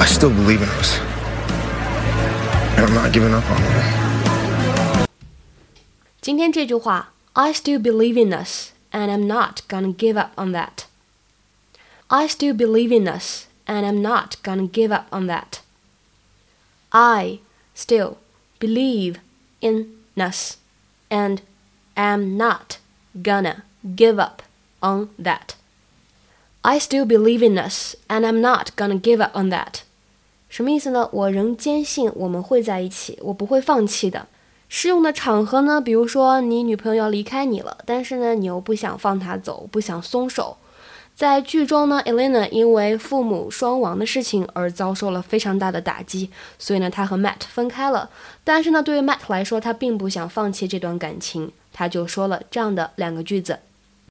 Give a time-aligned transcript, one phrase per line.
[0.00, 0.98] I still believe in us.
[2.76, 5.06] And I'm not giving up on you.
[6.20, 10.86] 今天这句话，I still believe in us, and I'm not gonna give up on that.
[12.08, 15.60] I still believe in us, and I'm not gonna give up on that.
[16.90, 17.40] I
[17.74, 18.16] still
[18.58, 19.18] believe
[19.60, 19.86] in
[20.16, 20.56] us,
[21.10, 21.42] and
[21.96, 22.78] am not
[23.22, 23.64] gonna
[23.94, 24.42] give up
[24.82, 25.54] on that.
[26.64, 29.82] I still believe in us, and I'm not gonna give up on that.
[30.51, 31.07] 什么意思呢？
[31.13, 34.27] 我仍坚信我们会在一起，我不会放弃的。
[34.67, 40.57] 适用的场合呢，比如说你女朋友要离开你了，但是呢，你又不想放她走，不想松手。
[41.15, 46.29] 在剧中呢，Elena 因为父母双亡的事情而遭受了非常大的打击，
[46.59, 48.09] 所以呢，她和 Matt 分开了。
[48.43, 53.59] 但是呢，对于 Matt 来说，他并不想放弃这段感情，他就说了这样的两个句子。